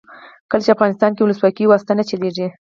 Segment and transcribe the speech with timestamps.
[0.49, 2.47] کله چې افغانستان کې ولسواکي وي واسطه نه چلیږي.